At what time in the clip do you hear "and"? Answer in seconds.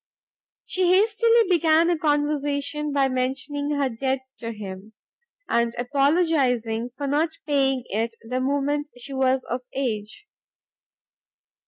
5.47-5.75